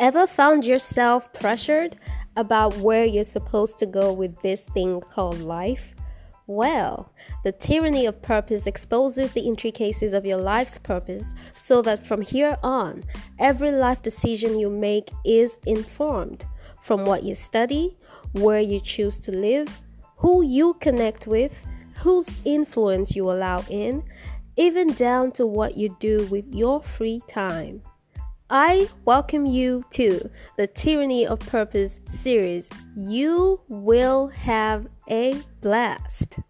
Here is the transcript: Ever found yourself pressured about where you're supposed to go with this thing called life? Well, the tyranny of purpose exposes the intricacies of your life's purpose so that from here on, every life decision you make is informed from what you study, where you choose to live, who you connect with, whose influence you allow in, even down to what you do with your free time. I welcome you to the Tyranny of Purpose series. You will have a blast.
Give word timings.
Ever 0.00 0.26
found 0.26 0.64
yourself 0.64 1.32
pressured 1.32 1.96
about 2.34 2.76
where 2.78 3.04
you're 3.04 3.22
supposed 3.22 3.78
to 3.78 3.86
go 3.86 4.12
with 4.12 4.36
this 4.42 4.64
thing 4.64 5.00
called 5.00 5.38
life? 5.40 5.94
Well, 6.48 7.12
the 7.44 7.52
tyranny 7.52 8.04
of 8.04 8.20
purpose 8.20 8.66
exposes 8.66 9.32
the 9.32 9.42
intricacies 9.42 10.12
of 10.12 10.26
your 10.26 10.38
life's 10.38 10.78
purpose 10.78 11.36
so 11.54 11.80
that 11.82 12.04
from 12.04 12.22
here 12.22 12.58
on, 12.64 13.04
every 13.38 13.70
life 13.70 14.02
decision 14.02 14.58
you 14.58 14.68
make 14.68 15.12
is 15.24 15.58
informed 15.64 16.44
from 16.82 17.04
what 17.04 17.22
you 17.22 17.36
study, 17.36 17.96
where 18.32 18.60
you 18.60 18.80
choose 18.80 19.16
to 19.18 19.30
live, 19.30 19.80
who 20.16 20.42
you 20.42 20.74
connect 20.80 21.28
with, 21.28 21.52
whose 21.98 22.28
influence 22.44 23.14
you 23.14 23.30
allow 23.30 23.62
in, 23.70 24.02
even 24.56 24.92
down 24.94 25.30
to 25.30 25.46
what 25.46 25.76
you 25.76 25.96
do 26.00 26.26
with 26.32 26.52
your 26.52 26.82
free 26.82 27.22
time. 27.28 27.80
I 28.50 28.88
welcome 29.06 29.46
you 29.46 29.84
to 29.92 30.30
the 30.58 30.66
Tyranny 30.66 31.26
of 31.26 31.40
Purpose 31.40 31.98
series. 32.04 32.68
You 32.94 33.62
will 33.68 34.28
have 34.28 34.86
a 35.08 35.40
blast. 35.62 36.40